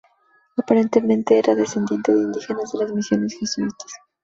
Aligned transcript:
Aparentemente 0.57 1.37
era 1.37 1.53
descendiente 1.53 2.11
de 2.11 2.23
indígenas 2.23 2.71
de 2.71 2.79
las 2.79 2.91
misiones 2.91 3.37
jesuíticas 3.39 3.77
guaraníes. 3.77 4.09